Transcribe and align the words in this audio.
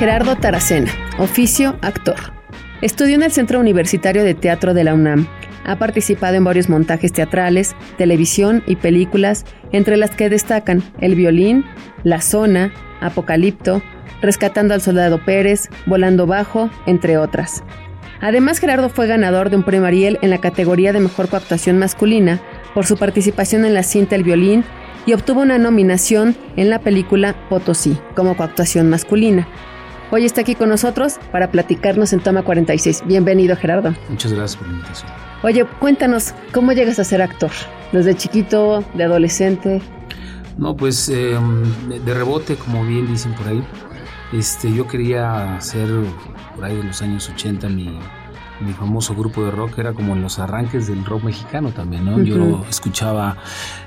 Gerardo 0.00 0.34
Taracena, 0.34 0.90
oficio 1.18 1.76
actor. 1.82 2.16
Estudió 2.80 3.16
en 3.16 3.22
el 3.22 3.32
Centro 3.32 3.60
Universitario 3.60 4.24
de 4.24 4.32
Teatro 4.32 4.72
de 4.72 4.82
la 4.82 4.94
UNAM. 4.94 5.26
Ha 5.66 5.76
participado 5.76 6.36
en 6.36 6.44
varios 6.44 6.70
montajes 6.70 7.12
teatrales, 7.12 7.76
televisión 7.98 8.62
y 8.66 8.76
películas, 8.76 9.44
entre 9.72 9.98
las 9.98 10.12
que 10.12 10.30
destacan 10.30 10.82
El 11.02 11.16
violín, 11.16 11.66
La 12.02 12.22
zona, 12.22 12.72
Apocalipto, 13.02 13.82
Rescatando 14.22 14.72
al 14.72 14.80
Soldado 14.80 15.22
Pérez, 15.22 15.68
Volando 15.84 16.26
Bajo, 16.26 16.70
entre 16.86 17.18
otras. 17.18 17.62
Además, 18.22 18.58
Gerardo 18.58 18.88
fue 18.88 19.06
ganador 19.06 19.50
de 19.50 19.56
un 19.56 19.64
premio 19.64 19.86
Ariel 19.86 20.18
en 20.22 20.30
la 20.30 20.38
categoría 20.38 20.94
de 20.94 21.00
Mejor 21.00 21.28
Coactuación 21.28 21.76
Masculina 21.78 22.40
por 22.72 22.86
su 22.86 22.96
participación 22.96 23.66
en 23.66 23.74
la 23.74 23.82
cinta 23.82 24.16
El 24.16 24.24
violín 24.24 24.64
y 25.04 25.12
obtuvo 25.12 25.42
una 25.42 25.58
nominación 25.58 26.34
en 26.56 26.70
la 26.70 26.78
película 26.78 27.34
Potosí 27.50 27.98
como 28.16 28.34
coactuación 28.34 28.88
masculina. 28.88 29.46
Hoy 30.12 30.24
está 30.24 30.40
aquí 30.40 30.56
con 30.56 30.68
nosotros 30.68 31.20
para 31.30 31.52
platicarnos 31.52 32.12
en 32.12 32.18
Toma 32.18 32.42
46. 32.42 33.04
Bienvenido, 33.06 33.54
Gerardo. 33.54 33.94
Muchas 34.08 34.32
gracias 34.32 34.56
por 34.56 34.66
la 34.66 34.74
invitación. 34.74 35.12
Oye, 35.44 35.64
cuéntanos, 35.78 36.34
¿cómo 36.52 36.72
llegas 36.72 36.98
a 36.98 37.04
ser 37.04 37.22
actor? 37.22 37.52
¿Desde 37.92 38.16
chiquito, 38.16 38.84
de 38.94 39.04
adolescente? 39.04 39.80
No, 40.58 40.76
pues 40.76 41.08
em, 41.08 41.62
de 41.88 42.12
rebote, 42.12 42.56
como 42.56 42.84
bien 42.84 43.06
dicen 43.06 43.34
por 43.34 43.46
ahí. 43.46 43.64
Este, 44.32 44.72
yo 44.72 44.88
quería 44.88 45.56
hacer 45.56 45.88
por 46.56 46.64
ahí 46.64 46.76
de 46.76 46.82
los 46.82 47.00
años 47.02 47.30
80 47.32 47.68
mi, 47.68 47.96
mi 48.60 48.72
famoso 48.72 49.14
grupo 49.14 49.44
de 49.44 49.50
rock 49.50 49.78
era 49.78 49.92
como 49.92 50.14
en 50.14 50.22
los 50.22 50.38
arranques 50.38 50.86
del 50.86 51.04
rock 51.04 51.24
mexicano 51.24 51.70
también, 51.70 52.04
¿no? 52.04 52.22
Yo 52.22 52.64
escuchaba 52.68 53.36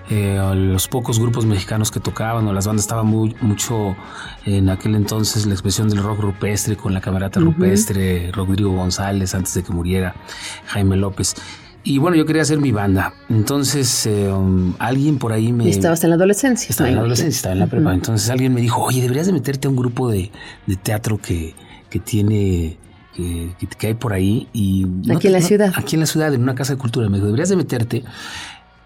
eh, 0.10 0.40
los 0.56 0.88
pocos 0.88 1.20
grupos 1.20 1.46
mexicanos 1.46 1.92
que 1.92 2.00
tocaban 2.00 2.48
o 2.48 2.54
las 2.54 2.68
bandas 2.68 2.86
estaban 2.86 3.06
muy, 3.06 3.36
mucho 3.42 3.96
en 4.46 4.70
aquel 4.70 4.96
entonces 4.96 5.46
la 5.46 5.54
expresión 5.54 5.90
del 5.90 6.04
rock 6.04 6.20
rupestre 6.20 6.76
con 6.76 6.94
la 6.94 7.02
camerata 7.02 7.40
rupestre, 7.40 8.32
Rodrigo 8.32 8.72
González 8.72 9.36
antes 9.36 9.54
de 9.54 9.64
que 9.64 9.72
muriera, 9.72 10.16
Jaime 10.68 10.96
López. 10.98 11.36
Y 11.86 11.98
bueno, 11.98 12.16
yo 12.16 12.26
quería 12.26 12.44
hacer 12.44 12.60
mi 12.60 12.72
banda. 12.72 13.14
Entonces, 13.30 14.06
eh, 14.06 14.32
um, 14.32 14.74
alguien 14.80 15.18
por 15.18 15.34
ahí 15.34 15.52
me... 15.52 15.66
¿Y 15.66 15.70
estabas 15.70 16.02
en 16.06 16.12
la 16.12 16.16
adolescencia? 16.16 16.70
Estaba 16.70 16.88
en 16.88 16.96
la 16.96 17.02
adolescencia, 17.02 17.36
estaba 17.36 17.54
en 17.54 17.60
la 17.60 17.68
prepa. 17.68 17.94
Entonces 17.94 18.30
alguien 18.30 18.54
me 18.54 18.62
dijo, 18.62 18.82
oye, 18.82 19.02
deberías 19.02 19.28
de 19.28 19.34
meterte 19.34 19.68
a 19.68 19.70
un 19.70 19.76
grupo 19.76 20.10
de, 20.10 20.32
de 20.66 20.76
teatro 20.78 21.18
que, 21.18 21.56
que 21.90 22.00
tiene 22.00 22.78
que, 23.16 23.56
que, 23.78 23.88
hay 23.88 23.94
por 23.94 24.14
ahí. 24.14 24.48
Y 24.54 24.86
aquí 25.12 25.28
en 25.28 25.34
la 25.34 25.42
ciudad. 25.42 25.74
Aquí 25.76 25.96
en 25.96 26.02
la 26.02 26.06
ciudad, 26.06 26.34
en 26.34 26.42
una 26.42 26.56
casa 26.56 26.74
de 26.74 26.80
cultura. 26.80 27.10
Me 27.10 27.18
dijo, 27.18 27.28
deberías 27.28 27.50
de 27.50 27.56
meterte. 27.56 28.04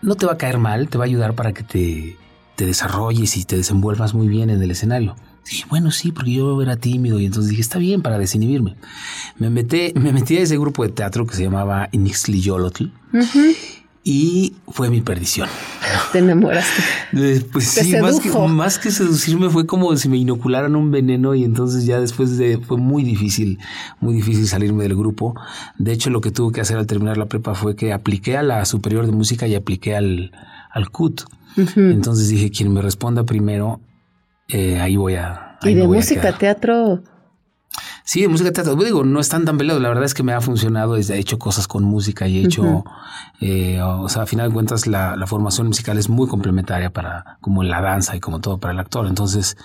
No 0.02 0.16
te 0.16 0.26
va 0.26 0.34
a 0.34 0.38
caer 0.38 0.58
mal, 0.58 0.90
te 0.90 0.98
va 0.98 1.06
a 1.06 1.08
ayudar 1.08 1.34
para 1.34 1.54
que 1.54 1.64
te, 1.64 2.18
te 2.56 2.66
desarrolles 2.66 3.38
y 3.38 3.46
te 3.46 3.58
desenvuelvas 3.58 4.14
muy 4.14 4.28
bien 4.28 4.50
en 4.50 4.62
el 4.62 4.72
escenario. 4.72 5.16
Dije, 5.50 5.66
bueno, 5.70 5.92
sí, 5.92 6.12
porque 6.12 6.34
yo 6.34 6.62
era 6.62 6.76
tímido 6.76 7.20
y 7.20 7.26
entonces 7.26 7.50
dije, 7.50 7.62
está 7.62 7.80
bien 7.80 8.02
para 8.02 8.20
desinhibirme. 8.20 8.76
Me 9.38 9.50
metí, 9.50 9.94
me 9.96 10.12
metí 10.12 10.38
a 10.38 10.42
ese 10.42 10.58
grupo 10.58 10.84
de 10.84 10.90
teatro 10.90 11.26
que 11.26 11.36
se 11.36 11.44
llamaba 11.44 11.88
Inixli 11.92 12.42
Yolotl 12.42 12.92
y 14.10 14.54
fue 14.70 14.90
mi 14.90 15.02
perdición. 15.02 15.50
Te 16.14 16.20
enamoraste. 16.20 16.82
Pues 17.52 17.66
sí, 17.66 17.94
más 17.98 18.22
que, 18.22 18.30
más 18.30 18.80
que, 18.80 18.90
seducirme 18.90 19.50
fue 19.50 19.68
como 19.68 19.94
si 19.98 20.08
me 20.08 20.16
inocularan 20.16 20.78
un 20.78 20.92
veneno 20.92 21.36
y 21.36 21.44
entonces 21.44 21.86
ya 21.86 22.00
después 22.00 22.38
de 22.38 22.58
fue 22.58 22.78
muy 22.78 23.04
difícil, 23.04 23.60
muy 24.00 24.14
difícil 24.14 24.48
salirme 24.48 24.84
del 24.84 24.96
grupo. 24.96 25.36
De 25.78 25.92
hecho, 25.92 26.10
lo 26.10 26.22
que 26.22 26.32
tuve 26.32 26.54
que 26.54 26.62
hacer 26.62 26.78
al 26.78 26.88
terminar 26.88 27.18
la 27.18 27.26
prepa 27.26 27.54
fue 27.54 27.76
que 27.76 27.92
apliqué 27.92 28.38
a 28.38 28.44
la 28.44 28.64
superior 28.64 29.06
de 29.06 29.12
música 29.12 29.46
y 29.46 29.56
apliqué 29.56 29.98
al, 29.98 30.32
al 30.72 30.90
CUT. 30.90 31.24
Entonces 31.76 32.30
dije, 32.30 32.50
quien 32.50 32.72
me 32.72 32.82
responda 32.82 33.26
primero, 33.26 33.82
eh, 34.48 34.80
ahí 34.80 34.96
voy 34.96 35.16
a... 35.16 35.58
¿Y 35.64 35.74
de 35.74 35.86
música, 35.86 36.38
teatro? 36.38 37.04
Sí, 38.08 38.22
de 38.22 38.30
música 38.30 38.54
teatro. 38.54 38.74
Digo, 38.78 39.04
no 39.04 39.20
es 39.20 39.28
tan 39.28 39.44
tan 39.44 39.58
pelado. 39.58 39.82
La 39.82 39.90
verdad 39.90 40.06
es 40.06 40.14
que 40.14 40.24
me 40.24 40.32
ha 40.32 40.40
funcionado. 40.40 40.96
He 40.96 41.20
hecho 41.20 41.38
cosas 41.38 41.68
con 41.68 41.84
música 41.84 42.26
y 42.26 42.38
he 42.38 42.46
hecho, 42.46 42.86
eh, 43.42 43.82
o 43.82 44.08
sea, 44.08 44.22
a 44.22 44.26
final 44.26 44.48
de 44.48 44.54
cuentas, 44.54 44.88
la, 44.88 45.18
la, 45.18 45.28
formación 45.28 45.68
musical 45.68 45.98
es 45.98 46.08
muy 46.08 46.26
complementaria 46.26 46.90
para, 46.90 47.38
como 47.42 47.64
la 47.64 47.82
danza 47.82 48.16
y 48.16 48.22
como 48.22 48.40
todo 48.40 48.60
para 48.60 48.72
el 48.72 48.80
actor. 48.80 49.08
Entonces, 49.08 49.58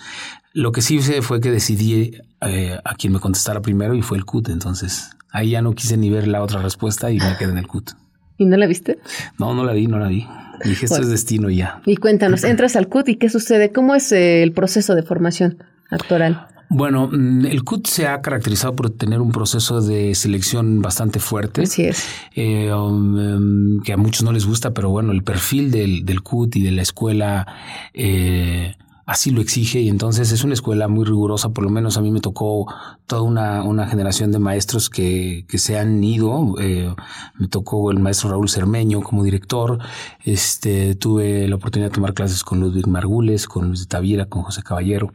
lo 0.54 0.72
que 0.72 0.82
sí 0.82 0.96
hice 0.96 1.22
fue 1.22 1.40
que 1.40 1.52
decidí 1.52 2.18
eh, 2.40 2.80
a 2.84 2.96
quien 2.96 3.12
me 3.12 3.20
contestara 3.20 3.62
primero 3.62 3.94
y 3.94 4.02
fue 4.02 4.18
el 4.18 4.24
CUT. 4.24 4.48
Entonces, 4.48 5.12
ahí 5.30 5.50
ya 5.50 5.62
no 5.62 5.76
quise 5.76 5.96
ni 5.96 6.10
ver 6.10 6.26
la 6.26 6.42
otra 6.42 6.60
respuesta 6.60 7.12
y 7.12 7.20
me 7.20 7.36
quedé 7.38 7.52
en 7.52 7.58
el 7.58 7.68
CUT. 7.68 7.92
¿Y 8.38 8.46
no 8.46 8.56
la 8.56 8.66
viste? 8.66 8.98
No, 9.38 9.54
no 9.54 9.62
la 9.62 9.72
vi, 9.72 9.86
no 9.86 10.00
la 10.00 10.08
vi. 10.08 10.26
Dije, 10.64 10.86
esto 10.86 11.00
es 11.00 11.10
destino 11.10 11.48
ya. 11.48 11.80
Y 11.86 11.94
cuéntanos, 11.94 12.42
entras 12.44 12.74
al 12.74 12.88
CUT 12.88 13.08
y 13.10 13.14
qué 13.18 13.28
sucede? 13.28 13.70
¿Cómo 13.70 13.94
es 13.94 14.10
el 14.10 14.50
proceso 14.50 14.96
de 14.96 15.04
formación 15.04 15.62
actoral? 15.90 16.48
Bueno, 16.74 17.08
mm, 17.12 17.46
el 17.46 17.64
CUT 17.64 17.86
se 17.86 18.06
ha 18.06 18.22
caracterizado 18.22 18.74
por 18.74 18.90
tener 18.90 19.20
un 19.20 19.30
proceso 19.30 19.82
de 19.82 20.14
selección 20.14 20.80
bastante 20.80 21.20
fuerte. 21.20 21.62
Así 21.62 21.84
es. 21.84 22.06
Eh, 22.34 22.72
um, 22.72 23.18
em, 23.18 23.80
que 23.82 23.92
a 23.92 23.96
muchos 23.96 24.22
no 24.22 24.32
les 24.32 24.46
gusta, 24.46 24.72
pero 24.72 24.88
bueno, 24.88 25.12
el 25.12 25.22
perfil 25.22 25.70
del, 25.70 26.06
del 26.06 26.22
CUT 26.22 26.56
y 26.56 26.62
de 26.62 26.70
la 26.72 26.82
escuela 26.82 27.46
eh, 27.92 28.74
así 29.12 29.30
lo 29.30 29.42
exige 29.42 29.80
y 29.80 29.90
entonces 29.90 30.32
es 30.32 30.42
una 30.42 30.54
escuela 30.54 30.88
muy 30.88 31.04
rigurosa, 31.04 31.50
por 31.50 31.64
lo 31.64 31.70
menos 31.70 31.98
a 31.98 32.00
mí 32.00 32.10
me 32.10 32.20
tocó 32.20 32.72
toda 33.06 33.20
una, 33.20 33.62
una 33.62 33.86
generación 33.86 34.32
de 34.32 34.38
maestros 34.38 34.88
que, 34.88 35.44
que 35.48 35.58
se 35.58 35.78
han 35.78 36.02
ido, 36.02 36.54
eh, 36.58 36.94
me 37.38 37.48
tocó 37.48 37.90
el 37.90 37.98
maestro 37.98 38.30
Raúl 38.30 38.48
Cermeño 38.48 39.02
como 39.02 39.22
director, 39.22 39.78
este, 40.24 40.94
tuve 40.94 41.46
la 41.46 41.56
oportunidad 41.56 41.90
de 41.90 41.94
tomar 41.94 42.14
clases 42.14 42.42
con 42.42 42.60
Ludwig 42.60 42.88
Margules, 42.88 43.46
con 43.46 43.68
Luis 43.68 43.80
de 43.80 43.86
Tavira, 43.86 44.24
con 44.24 44.42
José 44.42 44.62
Caballero. 44.62 45.12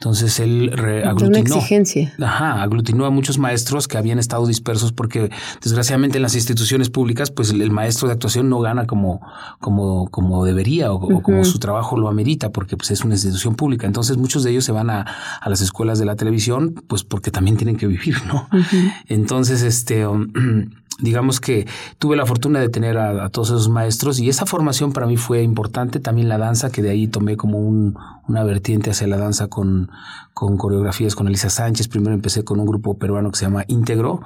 Entonces 0.00 0.38
él 0.38 0.70
aglutinó. 1.04 1.26
Una 1.26 1.38
exigencia. 1.40 2.14
Ajá, 2.20 2.62
aglutinó 2.62 3.04
a 3.04 3.10
muchos 3.10 3.38
maestros 3.38 3.88
que 3.88 3.98
habían 3.98 4.20
estado 4.20 4.46
dispersos 4.46 4.92
porque 4.92 5.28
desgraciadamente 5.60 6.18
en 6.18 6.22
las 6.22 6.36
instituciones 6.36 6.88
públicas, 6.88 7.32
pues 7.32 7.50
el, 7.50 7.70
maestro 7.72 8.06
de 8.06 8.14
actuación 8.14 8.48
no 8.48 8.60
gana 8.60 8.86
como, 8.86 9.20
como, 9.58 10.08
como 10.10 10.44
debería 10.44 10.92
o, 10.92 11.20
como 11.20 11.44
su 11.44 11.58
trabajo 11.58 11.98
lo 11.98 12.08
amerita, 12.08 12.50
porque 12.50 12.76
pues 12.76 12.92
es 12.92 13.04
una 13.04 13.16
institución 13.28 13.54
pública. 13.54 13.86
Entonces 13.86 14.16
muchos 14.16 14.42
de 14.44 14.50
ellos 14.50 14.64
se 14.64 14.72
van 14.72 14.90
a, 14.90 15.06
a 15.40 15.48
las 15.48 15.60
escuelas 15.60 15.98
de 15.98 16.04
la 16.04 16.16
televisión, 16.16 16.74
pues 16.86 17.04
porque 17.04 17.30
también 17.30 17.56
tienen 17.56 17.76
que 17.76 17.86
vivir, 17.86 18.16
¿no? 18.26 18.48
Entonces, 19.06 19.62
este 19.62 20.06
um, 20.06 20.28
digamos 20.98 21.40
que 21.40 21.66
tuve 21.98 22.16
la 22.16 22.26
fortuna 22.26 22.60
de 22.60 22.68
tener 22.68 22.98
a, 22.98 23.28
todos 23.30 23.48
esos 23.48 23.68
maestros 23.68 24.18
y 24.18 24.28
esa 24.28 24.46
formación 24.46 24.92
para 24.92 25.06
mí 25.06 25.16
fue 25.16 25.42
importante, 25.42 26.00
también 26.00 26.28
la 26.28 26.38
danza, 26.38 26.70
que 26.70 26.82
de 26.82 26.90
ahí 26.90 27.06
tomé 27.06 27.36
como 27.36 27.58
un, 27.58 27.96
una 28.26 28.42
vertiente 28.44 28.90
hacia 28.90 29.06
la 29.06 29.16
danza 29.16 29.46
con, 29.46 29.90
con 30.34 30.56
coreografías 30.56 31.14
con 31.14 31.28
Elisa 31.28 31.50
Sánchez, 31.50 31.88
primero 31.88 32.14
empecé 32.14 32.44
con 32.44 32.58
un 32.58 32.66
grupo 32.66 32.98
peruano 32.98 33.30
que 33.30 33.38
se 33.38 33.44
llama 33.44 33.64
Íntegro, 33.68 34.22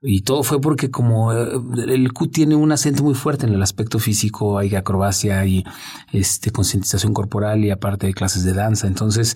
y 0.00 0.22
todo 0.22 0.44
fue 0.44 0.60
porque 0.60 0.92
como 0.92 1.32
eh, 1.32 1.48
el 1.88 2.12
Q 2.12 2.28
tiene 2.28 2.54
un 2.54 2.70
acento 2.70 3.02
muy 3.02 3.14
fuerte 3.14 3.46
en 3.46 3.54
el 3.54 3.62
aspecto 3.62 3.98
físico, 3.98 4.56
hay 4.56 4.76
acrobacia 4.76 5.44
y 5.44 5.64
este, 6.12 6.52
concientización 6.52 7.12
corporal 7.12 7.64
y 7.64 7.70
aparte 7.70 8.06
de 8.06 8.14
clases 8.14 8.44
de 8.44 8.52
danza. 8.52 8.86
Entonces 8.86 9.34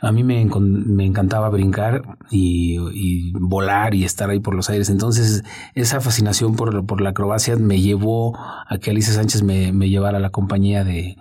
a 0.00 0.10
mí 0.10 0.24
me, 0.24 0.42
me 0.46 1.04
encantaba 1.04 1.50
brincar 1.50 2.16
y, 2.30 3.32
volar 3.34 3.94
y 3.94 4.04
estar 4.04 4.30
ahí 4.30 4.40
por 4.40 4.54
los 4.54 4.70
aires. 4.70 4.88
Entonces 4.88 5.44
esa 5.74 6.00
fascinación 6.00 6.56
por, 6.56 6.86
por 6.86 7.02
la 7.02 7.10
acrobacia 7.10 7.56
me 7.56 7.80
llevó 7.80 8.34
a 8.38 8.78
que 8.78 8.90
Alicia 8.90 9.12
Sánchez 9.12 9.42
me, 9.42 9.72
me 9.72 9.90
llevara 9.90 10.16
a 10.16 10.22
la 10.22 10.30
compañía 10.30 10.84
de, 10.84 11.18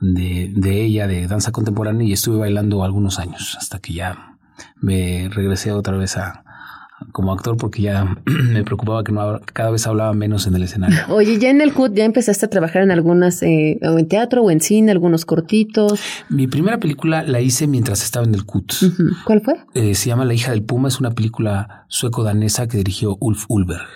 de, 0.00 0.52
de 0.54 0.82
ella 0.82 1.06
de 1.06 1.26
danza 1.28 1.50
contemporánea 1.50 2.06
y 2.06 2.12
estuve 2.12 2.36
bailando 2.36 2.84
algunos 2.84 3.18
años 3.18 3.56
hasta 3.58 3.78
que 3.78 3.94
ya 3.94 4.36
me 4.76 5.30
regresé 5.30 5.72
otra 5.72 5.96
vez 5.96 6.18
a 6.18 6.44
como 7.12 7.32
actor 7.32 7.56
porque 7.56 7.82
ya 7.82 8.16
me 8.26 8.64
preocupaba 8.64 9.04
que 9.04 9.12
no, 9.12 9.40
cada 9.52 9.70
vez 9.70 9.86
hablaba 9.86 10.12
menos 10.12 10.46
en 10.46 10.54
el 10.54 10.62
escenario. 10.62 10.98
Oye, 11.08 11.38
ya 11.38 11.50
en 11.50 11.60
el 11.60 11.72
CUT 11.72 11.94
ya 11.94 12.04
empezaste 12.04 12.46
a 12.46 12.50
trabajar 12.50 12.82
en 12.82 12.90
algunas, 12.90 13.42
eh, 13.42 13.78
o 13.82 13.98
en 13.98 14.08
teatro 14.08 14.42
o 14.42 14.50
en 14.50 14.60
cine, 14.60 14.90
algunos 14.90 15.24
cortitos. 15.24 16.00
Mi 16.28 16.46
primera 16.46 16.78
película 16.78 17.22
la 17.22 17.40
hice 17.40 17.66
mientras 17.66 18.02
estaba 18.02 18.26
en 18.26 18.34
el 18.34 18.44
CUT. 18.44 18.72
¿Cuál 19.24 19.40
fue? 19.40 19.54
Eh, 19.74 19.94
se 19.94 20.08
llama 20.08 20.24
La 20.24 20.34
hija 20.34 20.50
del 20.52 20.62
Puma, 20.62 20.88
es 20.88 21.00
una 21.00 21.10
película 21.10 21.86
sueco-danesa 21.88 22.68
que 22.68 22.78
dirigió 22.78 23.16
Ulf 23.20 23.44
Ulberg. 23.48 23.86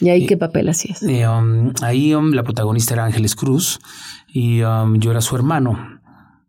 ¿Y 0.00 0.08
ahí 0.08 0.26
qué 0.26 0.36
papel 0.36 0.68
hacías? 0.68 1.02
Eh, 1.02 1.26
um, 1.26 1.72
ahí 1.82 2.14
um, 2.14 2.32
la 2.32 2.42
protagonista 2.42 2.94
era 2.94 3.04
Ángeles 3.04 3.34
Cruz 3.34 3.80
y 4.32 4.62
um, 4.62 4.98
yo 4.98 5.10
era 5.10 5.20
su 5.20 5.36
hermano. 5.36 5.93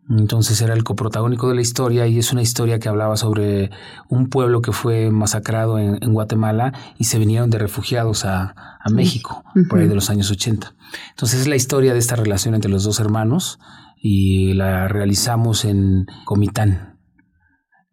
Entonces 0.10 0.62
era 0.62 0.74
el 0.74 0.84
coprotagónico 0.84 1.50
de 1.50 1.56
la 1.56 1.62
historia 1.62 2.06
y 2.06 2.20
es 2.20 2.32
una 2.32 2.44
historia 2.44 2.78
que 2.78 2.90
hablaba 2.90 3.18
sobre 3.18 3.72
un 4.08 4.30
pueblo 4.30 4.62
que 4.62 4.72
fue 4.72 5.10
masacrado 5.10 5.80
en, 5.80 6.14
Guatemala 6.14 6.74
y 7.00 7.06
se 7.06 7.18
vinieron 7.18 7.50
de 7.50 7.58
refugiados 7.58 8.26
a, 8.26 8.56
México 8.92 9.44
por 9.68 9.80
ahí 9.80 9.88
de 9.88 9.96
los 9.96 10.12
años 10.12 10.30
80. 10.30 10.76
Entonces 11.10 11.42
es 11.42 11.48
la 11.48 11.56
historia 11.56 11.94
de 11.94 12.00
esta 12.00 12.16
relación 12.16 12.54
entre 12.54 12.70
los 12.70 12.84
dos 12.84 13.00
hermanos 13.00 13.58
y 14.00 14.54
la 14.54 14.88
realizamos 14.88 15.66
en 15.66 16.06
Comitán, 16.24 17.00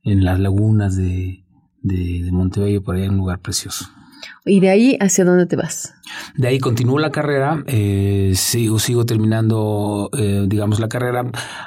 en 0.02 0.22
las 0.22 0.38
lagunas 0.38 0.94
de, 0.94 1.46
de, 1.80 2.22
de 2.24 2.30
Montebello, 2.30 2.82
por 2.82 2.96
ahí 2.96 3.04
en 3.04 3.12
un 3.12 3.16
lugar 3.16 3.38
precioso. 3.38 3.86
¿Y 4.44 4.58
de 4.58 4.70
ahí 4.70 4.96
hacia 5.00 5.24
dónde 5.24 5.46
te 5.46 5.54
vas? 5.54 5.94
De 6.36 6.48
ahí 6.48 6.58
continúo 6.58 6.98
la 6.98 7.12
carrera, 7.12 7.62
eh, 7.66 8.32
sigo, 8.34 8.80
sigo 8.80 9.06
terminando, 9.06 10.10
eh, 10.18 10.46
digamos, 10.48 10.80
la 10.80 10.88
carrera. 10.88 11.24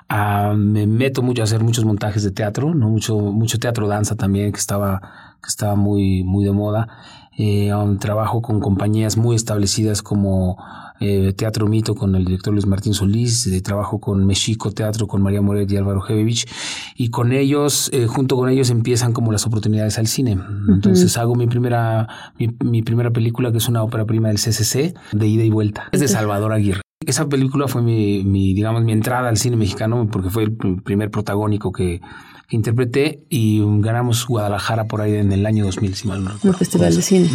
Ah, 0.09 0.53
me 0.57 0.85
meto 0.85 1.21
mucho 1.21 1.41
a 1.41 1.45
hacer 1.45 1.63
muchos 1.63 1.85
montajes 1.85 2.23
de 2.23 2.31
teatro, 2.31 2.75
¿no? 2.75 2.89
Mucho, 2.89 3.17
mucho 3.17 3.59
teatro 3.59 3.87
danza 3.87 4.15
también, 4.17 4.51
que 4.51 4.59
estaba, 4.59 4.99
que 5.41 5.47
estaba 5.47 5.75
muy, 5.75 6.25
muy 6.25 6.43
de 6.43 6.51
moda. 6.51 6.89
Eh, 7.37 7.71
trabajo 7.99 8.41
con 8.41 8.59
compañías 8.59 9.17
muy 9.17 9.35
establecidas 9.35 10.01
como 10.01 10.57
eh, 11.01 11.33
Teatro 11.33 11.67
Mito 11.67 11.93
con 11.93 12.15
el 12.15 12.23
director 12.23 12.53
Luis 12.53 12.65
Martín 12.65 12.93
Solís, 12.93 13.47
eh, 13.47 13.61
trabajo 13.61 13.99
con 13.99 14.25
Mexico 14.25 14.71
Teatro 14.71 15.07
con 15.07 15.21
María 15.21 15.41
Moret 15.41 15.69
y 15.69 15.75
Álvaro 15.75 16.01
Jevevich, 16.01 16.47
y 16.95 17.09
con 17.09 17.33
ellos, 17.33 17.89
eh, 17.93 18.07
junto 18.07 18.37
con 18.37 18.49
ellos 18.49 18.69
empiezan 18.69 19.11
como 19.11 19.31
las 19.31 19.45
oportunidades 19.45 19.97
al 19.99 20.07
cine. 20.07 20.37
Entonces 20.69 21.17
hago 21.17 21.35
mi 21.35 21.47
primera, 21.47 22.07
mi, 22.37 22.81
primera 22.81 23.11
película, 23.11 23.51
que 23.51 23.57
es 23.57 23.67
una 23.67 23.83
ópera 23.83 24.05
prima 24.05 24.29
del 24.29 24.37
CCC, 24.37 24.93
de 25.11 25.27
ida 25.27 25.43
y 25.43 25.49
vuelta. 25.49 25.89
Es 25.91 25.99
de 25.99 26.07
Salvador 26.07 26.53
Aguirre. 26.53 26.81
Esa 27.05 27.27
película 27.27 27.67
fue 27.67 27.81
mi, 27.81 28.23
mi, 28.23 28.53
digamos, 28.53 28.83
mi 28.83 28.93
entrada 28.93 29.27
al 29.27 29.37
cine 29.37 29.57
mexicano 29.57 30.07
porque 30.09 30.29
fue 30.29 30.43
el 30.43 30.81
primer 30.81 31.11
protagónico 31.11 31.71
que, 31.71 32.01
interpreté 32.49 33.19
y 33.29 33.61
ganamos 33.79 34.25
Guadalajara 34.27 34.85
por 34.85 35.01
ahí 35.01 35.15
en 35.15 35.31
el 35.31 35.45
año 35.45 35.65
2000, 35.65 35.95
si 35.95 36.07
mal 36.07 36.23
no 36.23 36.31
recuerdo. 36.31 36.51
El 36.51 36.55
Festival 36.57 36.95
de 36.95 37.01
Cine. 37.01 37.29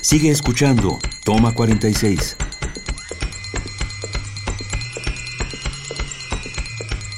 Sigue 0.00 0.30
escuchando 0.30 0.98
Toma 1.24 1.54
46. 1.54 2.36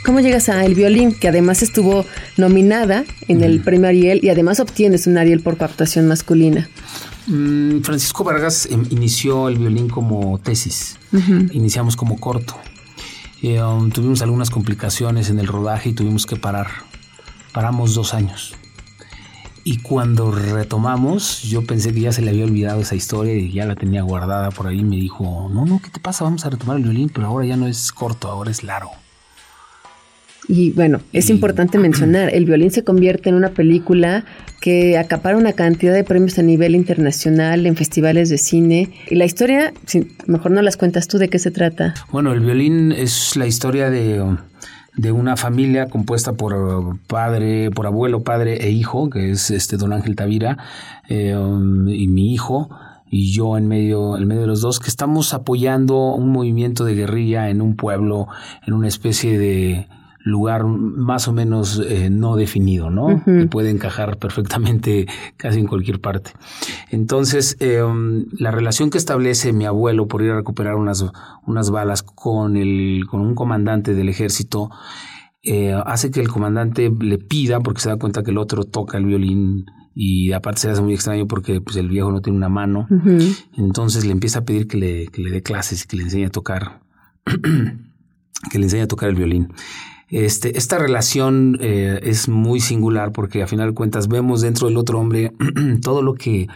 ¿Cómo 0.04 0.20
llegas 0.20 0.48
a 0.50 0.64
El 0.64 0.74
Violín, 0.74 1.12
que 1.12 1.28
además 1.28 1.62
estuvo 1.62 2.04
nominada 2.36 3.04
en 3.26 3.42
el 3.42 3.60
premio 3.62 3.88
Ariel 3.88 4.20
y 4.22 4.28
además 4.28 4.60
obtienes 4.60 5.06
un 5.06 5.16
Ariel 5.16 5.40
por 5.40 5.60
actuación 5.62 6.06
masculina? 6.06 6.68
Mm, 7.26 7.80
Francisco 7.80 8.22
Vargas 8.22 8.68
em, 8.70 8.84
inició 8.90 9.48
El 9.48 9.58
Violín 9.58 9.88
como 9.88 10.38
tesis. 10.38 10.96
Iniciamos 11.52 11.96
como 11.96 12.18
corto. 12.18 12.56
Um, 13.44 13.90
tuvimos 13.90 14.22
algunas 14.22 14.48
complicaciones 14.48 15.28
en 15.28 15.38
el 15.38 15.46
rodaje 15.46 15.90
y 15.90 15.92
tuvimos 15.92 16.24
que 16.24 16.36
parar. 16.36 16.68
Paramos 17.52 17.94
dos 17.94 18.14
años. 18.14 18.54
Y 19.64 19.78
cuando 19.78 20.30
retomamos, 20.30 21.42
yo 21.42 21.62
pensé 21.66 21.92
que 21.92 22.00
ya 22.00 22.12
se 22.12 22.22
le 22.22 22.30
había 22.30 22.44
olvidado 22.44 22.80
esa 22.80 22.94
historia 22.94 23.34
y 23.34 23.52
ya 23.52 23.66
la 23.66 23.76
tenía 23.76 24.00
guardada 24.00 24.50
por 24.50 24.66
ahí. 24.66 24.82
Me 24.82 24.96
dijo, 24.96 25.50
no, 25.52 25.66
no, 25.66 25.78
¿qué 25.82 25.90
te 25.90 26.00
pasa? 26.00 26.24
Vamos 26.24 26.46
a 26.46 26.50
retomar 26.50 26.78
el 26.78 26.84
violín, 26.84 27.10
pero 27.10 27.26
ahora 27.26 27.44
ya 27.44 27.58
no 27.58 27.66
es 27.66 27.92
corto, 27.92 28.30
ahora 28.30 28.50
es 28.50 28.64
largo. 28.64 28.92
Y 30.48 30.72
bueno, 30.72 31.00
es 31.12 31.30
importante 31.30 31.78
mencionar, 31.78 32.34
el 32.34 32.44
violín 32.44 32.70
se 32.70 32.84
convierte 32.84 33.30
en 33.30 33.34
una 33.34 33.50
película 33.50 34.24
que 34.60 34.98
acapara 34.98 35.38
una 35.38 35.54
cantidad 35.54 35.94
de 35.94 36.04
premios 36.04 36.38
a 36.38 36.42
nivel 36.42 36.74
internacional 36.74 37.66
en 37.66 37.76
festivales 37.76 38.28
de 38.28 38.38
cine. 38.38 38.90
Y 39.10 39.14
la 39.14 39.24
historia, 39.24 39.72
si 39.86 40.08
mejor 40.26 40.50
no 40.50 40.60
las 40.60 40.76
cuentas 40.76 41.08
tú, 41.08 41.18
¿de 41.18 41.28
qué 41.28 41.38
se 41.38 41.50
trata? 41.50 41.94
Bueno, 42.12 42.32
el 42.32 42.40
violín 42.40 42.92
es 42.92 43.36
la 43.36 43.46
historia 43.46 43.90
de 43.90 44.22
de 44.96 45.10
una 45.10 45.36
familia 45.36 45.88
compuesta 45.88 46.34
por 46.34 46.98
padre, 47.08 47.70
por 47.70 47.86
abuelo, 47.86 48.22
padre 48.22 48.64
e 48.64 48.70
hijo, 48.70 49.10
que 49.10 49.32
es 49.32 49.50
este 49.50 49.76
don 49.76 49.92
Ángel 49.92 50.14
Tavira 50.14 50.56
eh, 51.08 51.36
y 51.88 52.06
mi 52.06 52.32
hijo 52.32 52.70
y 53.10 53.32
yo 53.32 53.56
en 53.56 53.68
medio, 53.68 54.16
en 54.16 54.26
medio 54.26 54.42
de 54.42 54.46
los 54.48 54.60
dos, 54.60 54.80
que 54.80 54.88
estamos 54.88 55.34
apoyando 55.34 56.14
un 56.14 56.30
movimiento 56.30 56.84
de 56.84 56.94
guerrilla 56.94 57.48
en 57.48 57.60
un 57.60 57.76
pueblo, 57.76 58.26
en 58.66 58.74
una 58.74 58.88
especie 58.88 59.38
de 59.38 59.86
lugar 60.24 60.64
más 60.64 61.28
o 61.28 61.32
menos 61.32 61.80
eh, 61.86 62.08
no 62.08 62.34
definido, 62.34 62.90
¿no? 62.90 63.22
Que 63.24 63.46
puede 63.46 63.70
encajar 63.70 64.16
perfectamente 64.16 65.06
casi 65.36 65.60
en 65.60 65.66
cualquier 65.66 66.00
parte. 66.00 66.32
Entonces, 66.90 67.56
em, 67.60 68.24
la 68.32 68.50
relación 68.50 68.88
que 68.88 68.96
establece 68.98 69.52
mi 69.52 69.66
abuelo 69.66 70.08
por 70.08 70.22
ir 70.22 70.30
a 70.30 70.36
recuperar 70.36 70.76
unas, 70.76 71.04
unas 71.46 71.70
balas 71.70 72.02
con, 72.02 72.56
el, 72.56 73.04
con 73.08 73.20
un 73.20 73.34
comandante 73.34 73.94
del 73.94 74.08
ejército 74.08 74.70
eh, 75.42 75.78
hace 75.84 76.10
que 76.10 76.20
el 76.20 76.28
comandante 76.28 76.90
le 76.98 77.18
pida, 77.18 77.60
porque 77.60 77.82
se 77.82 77.90
da 77.90 77.98
cuenta 77.98 78.22
que 78.22 78.30
el 78.30 78.38
otro 78.38 78.64
toca 78.64 78.96
el 78.96 79.04
violín 79.04 79.66
y 79.94 80.32
aparte 80.32 80.62
se 80.62 80.70
hace 80.70 80.80
muy 80.80 80.94
extraño 80.94 81.26
porque 81.26 81.60
pues, 81.60 81.76
el 81.76 81.88
viejo 81.88 82.10
no 82.10 82.22
tiene 82.22 82.38
una 82.38 82.48
mano. 82.48 82.88
Entonces 83.58 84.06
le 84.06 84.12
empieza 84.12 84.38
a 84.38 84.44
pedir 84.46 84.66
que 84.66 84.78
le, 84.78 85.08
que 85.08 85.20
le 85.20 85.30
dé 85.30 85.42
clases 85.42 85.84
y 85.84 85.86
que 85.86 85.98
le 85.98 86.04
enseñe 86.04 86.24
a 86.24 86.30
tocar, 86.30 86.80
que 87.26 88.58
le 88.58 88.64
enseñe 88.64 88.84
a 88.84 88.88
tocar 88.88 89.10
el 89.10 89.16
violín. 89.16 89.52
Este, 90.16 90.56
esta 90.56 90.78
relación 90.78 91.58
eh, 91.60 91.98
es 92.04 92.28
muy 92.28 92.60
singular 92.60 93.10
porque 93.10 93.42
a 93.42 93.48
final 93.48 93.70
de 93.70 93.74
cuentas 93.74 94.06
vemos 94.06 94.42
dentro 94.42 94.68
del 94.68 94.76
otro 94.76 95.00
hombre 95.00 95.32
todo 95.82 96.02
lo 96.02 96.14
que, 96.14 96.46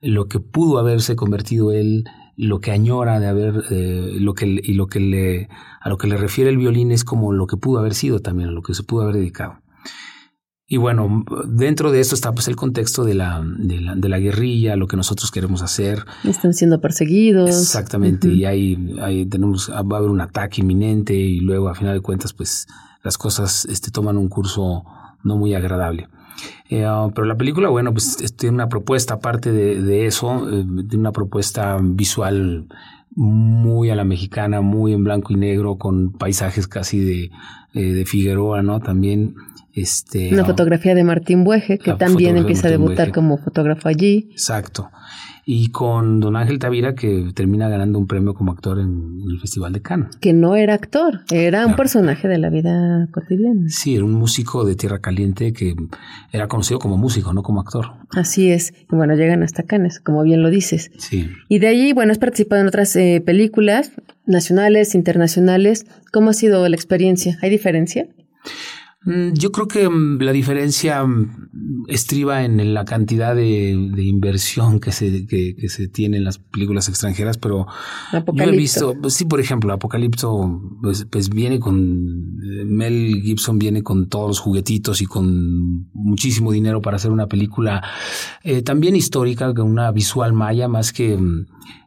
lo 0.00 0.26
que 0.26 0.40
pudo 0.40 0.78
haberse 0.78 1.14
convertido 1.14 1.70
él, 1.70 2.04
lo 2.38 2.60
que 2.60 2.70
añora 2.70 3.20
de 3.20 3.26
haber, 3.26 3.62
eh, 3.70 4.16
lo 4.18 4.32
que, 4.32 4.46
y 4.46 4.72
lo 4.72 4.86
que 4.86 5.00
le, 5.00 5.50
a 5.82 5.90
lo 5.90 5.98
que 5.98 6.06
le 6.06 6.16
refiere 6.16 6.48
el 6.48 6.56
violín 6.56 6.92
es 6.92 7.04
como 7.04 7.34
lo 7.34 7.46
que 7.46 7.58
pudo 7.58 7.78
haber 7.78 7.92
sido 7.92 8.20
también, 8.20 8.48
a 8.48 8.52
lo 8.52 8.62
que 8.62 8.72
se 8.72 8.84
pudo 8.84 9.02
haber 9.02 9.16
dedicado. 9.16 9.60
Y 10.66 10.78
bueno, 10.78 11.26
dentro 11.46 11.92
de 11.92 12.00
esto 12.00 12.14
está 12.14 12.32
pues 12.32 12.48
el 12.48 12.56
contexto 12.56 13.04
de 13.04 13.12
la, 13.12 13.44
de 13.58 13.82
la, 13.82 13.94
de 13.96 14.08
la 14.08 14.18
guerrilla, 14.18 14.76
lo 14.76 14.86
que 14.86 14.96
nosotros 14.96 15.30
queremos 15.30 15.60
hacer. 15.60 16.06
Están 16.24 16.54
siendo 16.54 16.80
perseguidos. 16.80 17.50
Exactamente, 17.50 18.28
y 18.28 18.46
ahí, 18.46 18.96
ahí 19.02 19.26
tenemos, 19.26 19.70
va 19.70 19.96
a 19.96 19.98
haber 19.98 20.08
un 20.08 20.22
ataque 20.22 20.62
inminente 20.62 21.12
y 21.14 21.40
luego 21.40 21.68
a 21.68 21.74
final 21.74 21.92
de 21.92 22.00
cuentas 22.00 22.32
pues 22.32 22.66
las 23.04 23.18
cosas 23.18 23.66
este, 23.66 23.92
toman 23.92 24.16
un 24.16 24.28
curso 24.28 24.84
no 25.22 25.36
muy 25.36 25.54
agradable. 25.54 26.08
Eh, 26.68 26.84
ah, 26.84 27.08
pero 27.14 27.26
la 27.26 27.36
película, 27.36 27.68
bueno, 27.68 27.92
pues 27.92 28.34
tiene 28.36 28.54
una 28.54 28.68
propuesta 28.68 29.14
aparte 29.14 29.52
de, 29.52 30.06
eso, 30.06 30.48
eh, 30.50 30.64
tiene 30.88 30.98
una 30.98 31.12
propuesta 31.12 31.78
visual 31.80 32.66
muy 33.14 33.90
a 33.90 33.94
la 33.94 34.04
mexicana, 34.04 34.60
muy 34.60 34.92
en 34.92 35.04
blanco 35.04 35.32
y 35.32 35.36
negro, 35.36 35.76
con 35.78 36.12
paisajes 36.12 36.66
casi 36.66 36.98
de, 36.98 37.30
eh, 37.74 37.92
de 37.92 38.04
Figueroa, 38.04 38.62
¿no? 38.62 38.80
También 38.80 39.34
este, 39.74 40.32
Una 40.32 40.44
fotografía 40.44 40.94
de 40.94 41.02
Martín 41.02 41.42
Bueje, 41.42 41.78
que 41.78 41.94
también 41.94 42.36
empieza 42.36 42.68
a 42.68 42.70
debutar 42.70 43.12
como 43.12 43.38
fotógrafo 43.38 43.88
allí. 43.88 44.28
Exacto. 44.30 44.90
Y 45.46 45.70
con 45.70 46.20
Don 46.20 46.36
Ángel 46.36 46.58
Tavira, 46.58 46.94
que 46.94 47.32
termina 47.34 47.68
ganando 47.68 47.98
un 47.98 48.06
premio 48.06 48.34
como 48.34 48.52
actor 48.52 48.78
en, 48.78 49.18
el 49.28 49.40
Festival 49.40 49.72
de 49.72 49.82
Cannes. 49.82 50.16
Que 50.16 50.32
no 50.32 50.54
era 50.54 50.74
actor, 50.74 51.22
era 51.30 51.66
un 51.66 51.74
personaje 51.74 52.28
de 52.28 52.38
la 52.38 52.48
vida 52.50 53.08
cotidiana. 53.10 53.68
Sí, 53.68 53.96
era 53.96 54.04
un 54.04 54.12
músico 54.12 54.64
de 54.64 54.76
Tierra 54.76 55.00
Caliente 55.00 55.52
que 55.52 55.74
era 56.32 56.46
conocido 56.46 56.78
como 56.78 56.96
músico, 56.96 57.34
no 57.34 57.42
como 57.42 57.60
actor. 57.60 57.86
Así 58.10 58.52
es. 58.52 58.72
Y 58.90 58.94
bueno, 58.96 59.16
llegan 59.16 59.42
hasta 59.42 59.64
Cannes, 59.64 60.00
como 60.00 60.22
bien 60.22 60.40
lo 60.40 60.50
dices. 60.50 60.92
Sí. 60.98 61.28
Y 61.48 61.58
de 61.58 61.66
allí, 61.66 61.92
bueno, 61.92 62.12
has 62.12 62.18
participado 62.18 62.62
en 62.62 62.68
otras 62.68 62.94
eh, 62.96 63.20
películas 63.24 63.90
nacionales, 64.26 64.94
internacionales. 64.94 65.86
¿Cómo 66.12 66.30
ha 66.30 66.34
sido 66.34 66.68
la 66.68 66.76
experiencia? 66.76 67.38
¿Hay 67.42 67.50
diferencia? 67.50 68.06
Mm, 69.04 69.34
yo 69.34 69.52
creo 69.52 69.68
que 69.68 69.88
mm, 69.88 70.18
la 70.20 70.32
diferencia 70.32 71.04
mm, 71.04 71.84
estriba 71.88 72.44
en 72.44 72.72
la 72.72 72.84
cantidad 72.84 73.34
de, 73.34 73.70
inversión 73.70 74.80
que 74.80 74.92
se, 74.92 75.26
que, 75.26 75.54
se 75.68 75.88
tiene 75.88 76.16
en 76.16 76.24
las 76.24 76.38
películas 76.38 76.88
extranjeras, 76.88 77.36
pero 77.36 77.66
yo 78.32 78.44
he 78.44 78.56
visto, 78.56 78.94
pues 79.00 79.14
sí, 79.14 79.24
por 79.24 79.40
ejemplo, 79.40 79.72
Apocalipto, 79.72 80.60
pues, 80.82 81.06
pues, 81.10 81.28
viene 81.28 81.60
con, 81.60 82.38
eh, 82.42 82.64
Mel 82.64 83.20
Gibson 83.22 83.58
viene 83.58 83.82
con 83.82 84.08
todos 84.08 84.28
los 84.28 84.38
juguetitos 84.40 85.02
y 85.02 85.06
con 85.06 85.90
muchísimo 85.92 86.52
dinero 86.52 86.80
para 86.80 86.96
hacer 86.96 87.10
una 87.10 87.26
película 87.26 87.82
eh, 88.42 88.62
también 88.62 88.96
histórica, 88.96 89.50
una 89.50 89.90
visual 89.92 90.32
maya, 90.32 90.68
más 90.68 90.92
que 90.92 91.18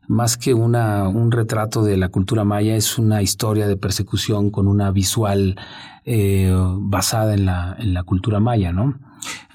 más 0.07 0.37
que 0.37 0.53
una, 0.53 1.09
un 1.09 1.31
retrato 1.31 1.83
de 1.83 1.97
la 1.97 2.07
cultura 2.07 2.45
maya, 2.45 2.77
es 2.77 2.97
una 2.97 3.21
historia 3.21 3.67
de 3.67 3.75
persecución 3.75 4.51
con 4.51 4.67
una 4.67 4.89
visual 4.91 5.57
eh, 6.09 6.49
basada 6.79 7.33
en 7.33 7.45
la, 7.45 7.75
en 7.77 7.93
la 7.93 8.03
cultura 8.03 8.39
maya, 8.39 8.71
¿no? 8.71 8.97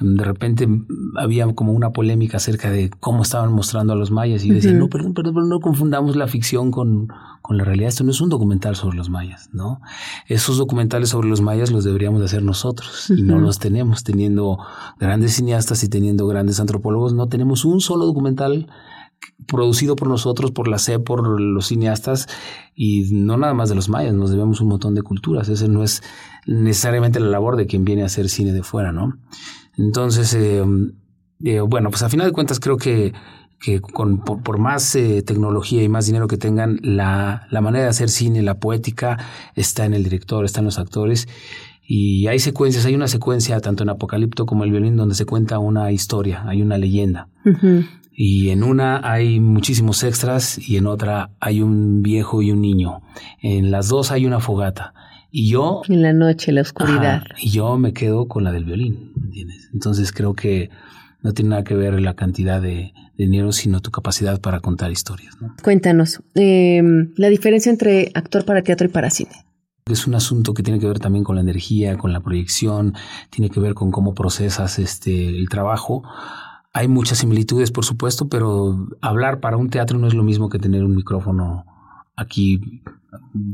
De 0.01 0.23
repente 0.23 0.69
había 1.17 1.51
como 1.55 1.73
una 1.73 1.93
polémica 1.95 2.37
acerca 2.37 2.71
de 2.71 2.91
cómo 3.01 3.23
estaban 3.23 3.55
mostrando 3.55 3.95
a 3.95 3.97
los 3.97 4.11
mayas 4.11 4.45
y 4.45 4.49
yo 4.49 4.55
decía, 4.55 4.73
no, 4.73 4.91
perdón, 4.91 5.15
perdón, 5.15 5.33
pero 5.33 5.47
no 5.47 5.61
confundamos 5.61 6.15
la 6.15 6.27
ficción 6.27 6.71
con, 6.71 7.09
con, 7.41 7.57
la 7.57 7.65
realidad. 7.65 7.89
Esto 7.89 8.05
no 8.05 8.11
es 8.11 8.21
un 8.21 8.29
documental 8.29 8.77
sobre 8.77 8.99
los 8.99 9.09
mayas, 9.09 9.49
¿no? 9.55 9.81
Esos 10.27 10.59
documentales 10.59 11.09
sobre 11.09 11.31
los 11.31 11.41
mayas 11.41 11.71
los 11.71 11.85
deberíamos 11.85 12.21
de 12.21 12.27
hacer 12.27 12.43
nosotros 12.43 13.09
y 13.09 13.23
no 13.23 13.39
los 13.39 13.59
tenemos. 13.59 14.05
Teniendo 14.05 14.59
grandes 15.01 15.33
cineastas 15.33 15.83
y 15.85 15.89
teniendo 15.89 16.27
grandes 16.27 16.61
antropólogos, 16.61 17.15
no 17.15 17.29
tenemos 17.29 17.65
un 17.65 17.81
solo 17.81 18.05
documental 18.05 18.69
producido 19.47 19.97
por 19.97 20.09
nosotros, 20.09 20.51
por 20.51 20.69
la 20.69 20.79
C, 20.79 20.99
por 20.99 21.41
los 21.41 21.67
cineastas, 21.67 22.29
y 22.75 23.13
no 23.13 23.37
nada 23.37 23.55
más 23.55 23.69
de 23.69 23.75
los 23.75 23.89
mayas, 23.89 24.15
nos 24.15 24.31
debemos 24.31 24.61
un 24.61 24.69
montón 24.69 24.95
de 24.95 25.03
culturas. 25.03 25.49
Ese 25.49 25.69
no 25.69 25.83
es 25.83 26.03
necesariamente 26.47 27.21
la 27.21 27.29
labor 27.29 27.57
de 27.57 27.67
quien 27.67 27.85
viene 27.85 28.03
a 28.03 28.07
hacer 28.07 28.29
cine 28.29 28.53
de 28.53 28.63
fuera, 28.63 28.93
¿no? 28.93 29.19
Entonces, 29.77 30.35
eh, 30.35 30.65
eh, 31.45 31.61
bueno, 31.61 31.91
pues 31.91 32.03
a 32.03 32.09
final 32.09 32.27
de 32.27 32.33
cuentas 32.33 32.61
creo 32.61 32.77
que, 32.77 33.13
que 33.61 33.81
con, 33.81 34.19
por, 34.19 34.59
más 34.59 34.95
eh, 34.97 35.23
tecnología 35.23 35.83
y 35.83 35.89
más 35.89 36.07
dinero 36.07 36.29
que 36.29 36.37
tengan, 36.37 36.79
la, 36.83 37.47
la 37.51 37.61
manera 37.61 37.85
de 37.85 37.91
hacer 37.91 38.09
cine, 38.09 38.43
la 38.43 38.59
poética, 38.59 39.19
está 39.55 39.85
en 39.85 39.95
el 39.95 40.05
director, 40.05 40.45
está 40.45 40.61
en 40.61 40.67
los 40.67 40.79
actores. 40.79 41.29
Y 41.85 42.27
hay 42.29 42.39
secuencias, 42.39 42.87
hay 42.87 42.95
una 42.95 43.09
secuencia 43.09 43.61
tanto 43.61 43.83
en 43.83 43.91
Apocalipto 43.91 44.47
como 44.47 44.65
el 44.65 44.71
violín 44.71 44.97
donde 44.97 45.15
se 45.15 45.27
cuenta 45.27 45.59
una 45.59 45.91
historia, 45.91 46.45
hay 46.47 46.63
una 46.63 46.79
leyenda. 46.79 47.29
Y 48.15 48.51
en 48.51 48.63
una 48.63 49.01
hay 49.11 49.41
muchísimos 49.41 50.05
extras 50.05 50.59
y 50.59 50.77
en 50.77 50.87
otra 50.87 51.31
hay 51.41 51.63
un 51.63 52.03
viejo 52.03 52.43
y 52.43 52.51
un 52.51 52.61
niño. 52.61 53.03
En 53.41 53.71
las 53.71 53.89
dos 53.89 54.11
hay 54.13 54.27
una 54.27 54.41
fogata. 54.41 54.95
Y 55.31 55.49
yo... 55.49 55.81
En 55.89 56.03
la 56.03 56.13
noche, 56.13 56.53
la 56.53 56.61
oscuridad. 56.61 57.23
y 57.41 57.51
yo 57.51 57.79
me 57.79 57.93
quedo 57.93 58.29
con 58.29 58.45
la 58.45 58.53
del 58.53 58.65
violín, 58.65 59.13
¿entiendes? 59.17 59.71
Entonces 59.73 60.13
creo 60.13 60.35
que 60.35 60.69
no 61.23 61.33
tiene 61.33 61.51
nada 61.51 61.65
que 61.65 61.75
ver 61.75 62.01
la 62.01 62.15
cantidad 62.15 62.61
de, 62.61 62.93
dinero, 63.17 63.53
sino 63.53 63.81
tu 63.81 63.91
capacidad 63.91 64.41
para 64.41 64.61
contar 64.61 64.91
historias. 64.91 65.37
Cuéntanos, 65.63 66.21
em, 66.35 67.13
la 67.17 67.29
diferencia 67.29 67.71
entre 67.71 68.11
actor 68.15 68.45
para 68.45 68.63
teatro 68.63 68.87
y 68.89 68.91
para 68.91 69.11
cine. 69.11 69.31
Es 69.87 70.07
un 70.07 70.15
asunto 70.15 70.55
que 70.55 70.63
tiene 70.63 70.79
que 70.79 70.87
ver 70.87 70.99
también 70.99 71.25
con 71.25 71.37
la 71.37 71.43
energía, 71.43 71.99
con 71.99 72.13
la 72.13 72.21
proyección, 72.21 72.95
tiene 73.31 73.51
que 73.51 73.61
ver 73.61 73.75
con 73.75 73.91
cómo 73.91 74.15
procesas 74.15 74.79
este, 74.79 75.29
el 75.29 75.49
trabajo. 75.49 76.03
Hay 76.73 76.89
muchas 76.89 77.19
similitudes, 77.19 77.71
por 77.71 77.85
supuesto, 77.85 78.29
pero 78.29 78.87
hablar 79.01 79.41
para 79.41 79.57
un 79.57 79.69
teatro 79.69 79.99
no 79.99 80.07
es 80.07 80.15
lo 80.15 80.23
mismo 80.23 80.49
que 80.49 80.59
tener 80.59 80.85
un 80.85 80.97
micrófono 80.97 81.67
aquí 82.17 82.83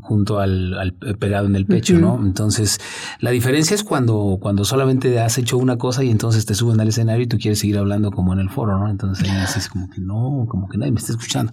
junto 0.02 0.38
al, 0.38 0.94
pegado 1.18 1.46
en 1.46 1.56
el 1.56 1.66
pecho, 1.66 1.98
¿no? 1.98 2.20
Entonces, 2.22 2.78
la 3.20 3.30
diferencia 3.30 3.74
es 3.74 3.82
cuando, 3.82 4.38
cuando 4.40 4.64
solamente 4.64 5.18
has 5.18 5.36
hecho 5.36 5.58
una 5.58 5.76
cosa 5.76 6.04
y 6.04 6.10
entonces 6.10 6.46
te 6.46 6.54
suben 6.54 6.80
al 6.80 6.88
escenario 6.88 7.24
y 7.24 7.26
tú 7.26 7.38
quieres 7.38 7.58
seguir 7.58 7.78
hablando 7.78 8.12
como 8.12 8.32
en 8.32 8.38
el 8.38 8.50
foro, 8.50 8.78
¿no? 8.78 8.88
Entonces 8.88 9.28
ahí 9.28 9.40
dices 9.40 9.68
como 9.68 9.90
que 9.90 10.00
no, 10.00 10.46
como 10.48 10.68
que 10.68 10.78
nadie 10.78 10.92
me 10.92 11.00
está 11.00 11.12
escuchando. 11.12 11.52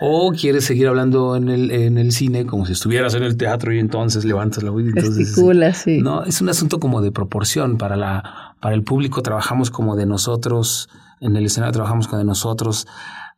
O 0.00 0.32
quieres 0.32 0.64
seguir 0.64 0.88
hablando 0.88 1.34
en 1.34 1.48
el, 1.48 1.70
en 1.70 1.96
el 1.96 2.12
cine 2.12 2.44
como 2.44 2.66
si 2.66 2.72
estuvieras 2.72 3.14
en 3.14 3.22
el 3.22 3.36
teatro 3.36 3.72
y 3.72 3.78
entonces 3.78 4.24
levantas 4.24 4.62
la 4.62 4.70
voz 4.70 4.82
y 4.82 4.88
entonces... 4.88 5.34
sí. 5.72 6.00
No, 6.02 6.24
es 6.24 6.42
un 6.42 6.50
asunto 6.50 6.78
como 6.78 7.00
de 7.00 7.10
proporción 7.10 7.78
para 7.78 7.96
la, 7.96 8.54
para 8.60 8.74
el 8.74 8.82
público 8.82 9.22
trabajamos 9.22 9.70
como 9.70 9.96
de 9.96 10.04
nosotros, 10.04 10.90
en 11.20 11.36
el 11.36 11.46
escenario 11.46 11.72
trabajamos 11.72 12.06
como 12.06 12.18
de 12.18 12.24
nosotros 12.26 12.86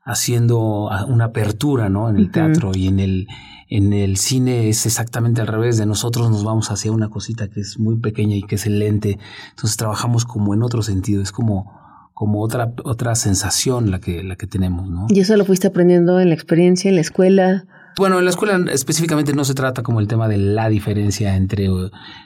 haciendo 0.04 0.88
una 1.09 1.26
apertura, 1.26 1.88
¿no? 1.88 2.09
En 2.09 2.16
el 2.16 2.30
teatro 2.30 2.73
y 2.75 2.88
en 2.88 2.99
el, 2.99 3.28
en 3.68 3.92
el 3.92 4.16
cine 4.16 4.68
es 4.68 4.85
exactamente 4.87 5.40
al 5.40 5.47
revés. 5.47 5.78
De 5.78 5.87
nosotros 5.87 6.30
nos 6.30 6.44
vamos 6.44 6.71
hacia 6.71 6.92
una 6.92 7.09
cosita 7.09 7.49
que 7.49 7.61
es 7.61 7.78
muy 7.78 7.97
pequeña 7.97 8.37
y 8.37 8.42
que 8.42 8.56
es 8.56 8.66
el 8.66 8.78
lente. 8.78 9.18
Entonces 9.50 9.76
trabajamos 9.76 10.25
como 10.25 10.54
en 10.54 10.62
otro 10.62 10.82
sentido. 10.82 11.23
Es 11.23 11.30
como, 11.30 11.73
como 12.14 12.42
otra, 12.42 12.73
otra 12.85 13.14
sensación 13.14 13.90
la 13.90 14.00
que, 14.00 14.25
la 14.25 14.37
que 14.37 14.47
tenemos, 14.47 14.90
¿no? 14.90 15.06
¿Y 15.09 15.21
eso 15.21 15.37
lo 15.37 15.44
fuiste 15.44 15.68
aprendiendo 15.68 16.21
en 16.21 16.28
la 16.28 16.35
experiencia, 16.35 16.88
en 16.88 16.97
la 16.97 17.00
escuela? 17.00 17.64
Bueno, 17.97 18.18
en 18.18 18.25
la 18.25 18.30
escuela 18.30 18.59
específicamente 18.73 19.35
no 19.35 19.44
se 19.44 19.54
trata 19.54 19.82
como 19.82 20.00
el 20.00 20.09
tema 20.09 20.26
de 20.26 20.38
la 20.38 20.68
diferencia 20.68 21.37
entre... 21.37 21.68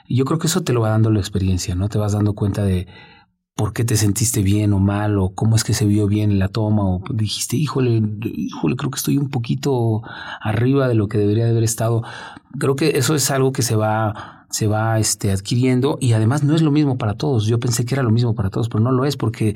Yo 0.09 0.25
creo 0.25 0.39
que 0.39 0.47
eso 0.47 0.61
te 0.61 0.73
lo 0.73 0.81
va 0.81 0.89
dando 0.89 1.11
la 1.11 1.19
experiencia, 1.19 1.75
¿no? 1.75 1.89
Te 1.89 1.97
vas 1.97 2.13
dando 2.13 2.33
cuenta 2.33 2.63
de 2.63 2.87
por 3.57 3.73
qué 3.73 3.83
te 3.83 3.97
sentiste 3.97 4.43
bien 4.43 4.71
o 4.71 4.79
mal, 4.79 5.17
o 5.17 5.29
cómo 5.29 5.55
es 5.55 5.63
que 5.63 5.73
se 5.73 5.85
vio 5.85 6.07
bien 6.07 6.31
en 6.31 6.39
la 6.39 6.47
toma, 6.47 6.83
o 6.85 7.01
dijiste, 7.09 7.57
híjole, 7.57 8.01
híjole, 8.23 8.75
creo 8.75 8.91
que 8.91 8.97
estoy 8.97 9.17
un 9.17 9.29
poquito 9.29 10.03
arriba 10.39 10.87
de 10.87 10.93
lo 10.93 11.07
que 11.07 11.17
debería 11.17 11.45
de 11.45 11.51
haber 11.51 11.63
estado. 11.63 12.03
Creo 12.59 12.75
que 12.75 12.97
eso 12.97 13.15
es 13.15 13.31
algo 13.31 13.51
que 13.51 13.63
se 13.63 13.75
va 13.75 14.36
se 14.57 14.65
va 14.65 14.97
este, 14.97 15.31
adquiriendo 15.31 15.99
y 16.01 16.13
además 16.13 16.43
no 16.43 16.55
es 16.55 16.63
lo 16.63 16.71
mismo 16.71 16.97
para 16.97 17.13
todos. 17.13 17.45
Yo 17.45 17.59
pensé 17.59 17.85
que 17.85 17.93
era 17.93 18.01
lo 18.01 18.09
mismo 18.09 18.33
para 18.33 18.49
todos, 18.49 18.69
pero 18.69 18.83
no 18.83 18.91
lo 18.91 19.05
es 19.05 19.15
porque 19.15 19.55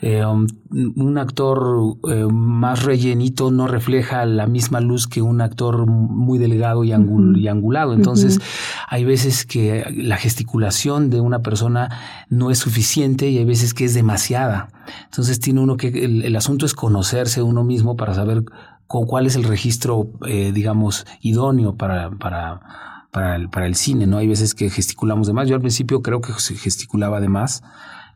eh, 0.00 0.24
um, 0.24 0.46
un 0.70 1.18
actor 1.18 1.96
eh, 2.10 2.24
más 2.32 2.82
rellenito 2.82 3.50
no 3.50 3.66
refleja 3.66 4.24
la 4.24 4.46
misma 4.46 4.80
luz 4.80 5.06
que 5.06 5.20
un 5.20 5.42
actor 5.42 5.86
muy 5.86 6.38
delgado 6.38 6.82
y, 6.82 6.92
y 6.92 7.48
angulado. 7.48 7.92
Entonces 7.92 8.40
hay 8.88 9.04
veces 9.04 9.44
que 9.44 9.84
la 9.94 10.16
gesticulación 10.16 11.10
de 11.10 11.20
una 11.20 11.40
persona 11.40 11.90
no 12.30 12.50
es 12.50 12.56
suficiente 12.56 13.28
y 13.28 13.36
hay 13.36 13.44
veces 13.44 13.74
que 13.74 13.84
es 13.84 13.92
demasiada. 13.92 14.70
Entonces 15.04 15.40
tiene 15.40 15.60
uno 15.60 15.76
que, 15.76 15.88
el, 15.88 16.36
asunto 16.36 16.64
es 16.64 16.72
conocerse 16.72 17.42
uno 17.42 17.64
mismo 17.64 17.98
para 17.98 18.14
saber 18.14 18.44
cuál 18.86 19.26
es 19.26 19.36
el 19.36 19.44
registro, 19.44 20.08
eh, 20.26 20.52
digamos, 20.54 21.04
idóneo 21.20 21.74
para, 21.74 22.08
para 22.12 22.97
para 23.18 23.34
el, 23.34 23.48
para 23.48 23.66
el 23.66 23.74
cine, 23.74 24.06
¿no? 24.06 24.18
Hay 24.18 24.28
veces 24.28 24.54
que 24.54 24.70
gesticulamos 24.70 25.26
de 25.26 25.32
más. 25.32 25.48
Yo 25.48 25.56
al 25.56 25.60
principio 25.60 26.02
creo 26.02 26.20
que 26.20 26.32
gesticulaba 26.32 27.20
de 27.20 27.28
más 27.28 27.64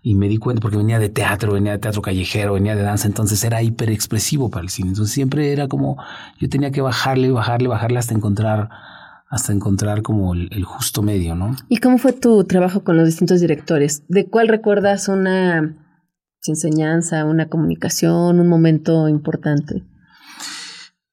y 0.01 0.15
me 0.15 0.29
di 0.29 0.37
cuenta 0.37 0.61
porque 0.61 0.77
venía 0.77 1.01
de 1.01 1.09
teatro, 1.09 1.55
venía 1.55 1.73
de 1.73 1.79
teatro 1.79 2.03
callejero, 2.03 2.53
venía 2.53 2.77
de 2.77 2.83
danza, 2.83 3.09
entonces 3.09 3.43
era 3.43 3.61
hiper 3.63 3.91
expresivo 3.91 4.49
para 4.49 4.63
el 4.63 4.69
cine. 4.69 4.91
Entonces 4.91 5.13
siempre 5.13 5.53
era 5.53 5.67
como 5.67 5.97
yo 6.39 6.49
tenía 6.49 6.71
que 6.71 6.83
bajarle, 6.83 7.33
bajarle, 7.33 7.67
bajarle 7.67 7.99
hasta 7.99 8.15
encontrar 8.15 8.71
hasta 9.29 9.53
encontrar 9.53 10.03
como 10.03 10.35
el, 10.35 10.65
justo 10.65 11.03
medio, 11.03 11.35
¿no? 11.35 11.57
¿Y 11.69 11.79
cómo 11.79 11.99
fue 11.99 12.13
tu 12.13 12.45
trabajo 12.45 12.85
con 12.85 12.97
los 12.97 13.07
distintos 13.07 13.41
directores? 13.41 14.05
¿De 14.07 14.29
cuál 14.29 14.47
recuerdas 14.47 15.09
una 15.09 15.75
enseñanza, 16.47 17.25
una 17.25 17.49
comunicación, 17.49 18.39
un 18.39 18.47
momento 18.47 19.09
importante? 19.09 19.83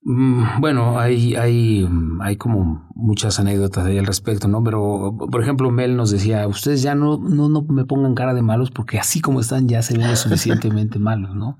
Mm, 0.01 0.61
bueno, 0.61 0.97
hay, 0.99 1.35
hay, 1.35 1.87
hay 2.21 2.37
como 2.37 2.87
muchas 2.95 3.39
anécdotas 3.39 3.85
ahí 3.85 3.97
al 3.97 4.05
respecto, 4.05 4.47
¿no? 4.47 4.63
Pero, 4.63 5.15
por 5.31 5.41
ejemplo, 5.41 5.71
Mel 5.71 5.97
nos 5.97 6.11
decía, 6.11 6.47
ustedes 6.47 6.81
ya 6.81 6.95
no, 6.95 7.17
no, 7.17 7.49
no 7.49 7.63
me 7.63 7.85
pongan 7.85 8.15
cara 8.15 8.33
de 8.33 8.41
malos 8.41 8.71
porque 8.71 8.97
así 8.97 9.19
como 9.19 9.41
están 9.41 9.67
ya 9.67 9.81
se 9.81 9.97
ven 9.97 10.15
suficientemente 10.15 10.99
malos, 10.99 11.35
¿no? 11.35 11.59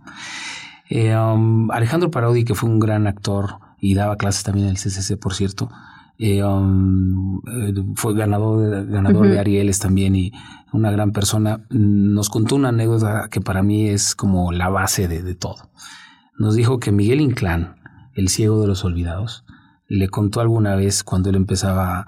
Eh, 0.89 1.15
um, 1.15 1.69
Alejandro 1.71 2.09
Parodi, 2.09 2.43
que 2.45 2.55
fue 2.55 2.69
un 2.69 2.79
gran 2.79 3.07
actor 3.07 3.59
y 3.79 3.93
daba 3.93 4.17
clases 4.17 4.43
también 4.43 4.67
en 4.67 4.71
el 4.71 4.77
CCC, 4.77 5.17
por 5.19 5.33
cierto, 5.33 5.69
eh, 6.17 6.43
um, 6.43 7.41
eh, 7.47 7.73
fue 7.95 8.15
ganador, 8.15 8.69
de, 8.69 8.91
ganador 8.91 9.27
de 9.27 9.39
Arieles 9.39 9.79
también 9.79 10.15
y 10.15 10.31
una 10.73 10.91
gran 10.91 11.11
persona, 11.11 11.65
nos 11.69 12.29
contó 12.29 12.55
una 12.55 12.69
anécdota 12.69 13.27
que 13.29 13.41
para 13.41 13.63
mí 13.63 13.89
es 13.89 14.15
como 14.15 14.51
la 14.51 14.69
base 14.69 15.07
de, 15.07 15.21
de 15.21 15.35
todo. 15.35 15.69
Nos 16.37 16.55
dijo 16.55 16.79
que 16.79 16.91
Miguel 16.91 17.21
Inclán, 17.21 17.75
el 18.19 18.29
ciego 18.29 18.61
de 18.61 18.67
los 18.67 18.83
olvidados, 18.83 19.45
le 19.87 20.09
contó 20.09 20.41
alguna 20.41 20.75
vez 20.75 21.03
cuando 21.03 21.29
él 21.29 21.35
empezaba 21.35 22.05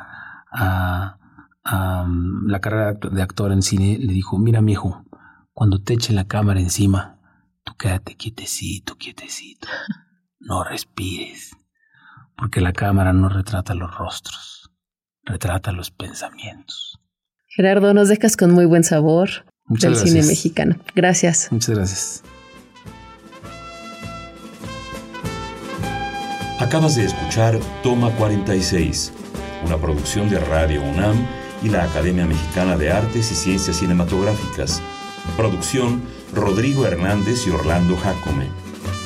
a, 0.51 1.18
um, 1.65 2.48
la 2.48 2.60
carrera 2.60 2.94
de 2.94 3.22
actor 3.22 3.51
en 3.51 3.62
cine, 3.62 3.98
le 3.98 4.13
dijo, 4.13 4.38
mira 4.38 4.62
mi 4.62 4.74
hijo, 4.74 5.06
cuando 5.53 5.82
te 5.82 5.94
echen 5.94 6.15
la 6.15 6.27
cámara 6.27 6.60
encima, 6.60 7.20
tú 7.63 7.74
quédate 7.77 8.15
quietecito, 8.15 8.96
quietecito, 8.98 9.68
no 10.39 10.63
respires, 10.63 11.51
porque 12.38 12.62
la 12.62 12.74
cámara 12.74 13.13
no 13.13 13.30
retrata 13.30 13.74
los 13.74 13.96
rostros, 13.96 14.72
retrata 15.24 15.72
los 15.72 15.91
pensamientos. 15.91 17.00
Gerardo, 17.48 17.94
nos 17.94 18.08
dejas 18.08 18.38
con 18.38 18.51
muy 18.51 18.65
buen 18.65 18.84
sabor 18.84 19.46
del 19.68 19.96
cine 19.96 20.24
mexicano. 20.24 20.75
Gracias. 20.96 21.50
Muchas 21.51 21.75
gracias. 21.75 22.24
Acabas 26.62 26.96
de 26.96 27.06
escuchar 27.06 27.60
Toma 27.82 28.12
46, 28.12 29.12
una 29.65 29.77
producción 29.77 30.30
de 30.30 30.38
Radio 30.38 30.84
UNAM 30.84 31.18
y 31.63 31.70
la 31.70 31.86
Academia 31.86 32.27
Mexicana 32.27 32.77
de 32.77 32.91
Artes 32.91 33.32
y 33.32 33.36
Ciencias 33.36 33.77
Cinematográficas. 33.77 34.80
Producción 35.36 36.03
Rodrigo 36.36 36.86
Hernández 36.86 37.48
y 37.48 37.50
Orlando 37.50 37.98
Jacome. 37.98 38.50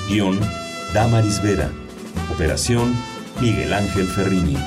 Guión 0.10 0.38
Damaris 0.94 1.42
Vera. 1.42 1.72
Operación 2.30 2.94
Miguel 3.40 3.74
Ángel 3.74 4.06
Ferrini. 4.08 4.58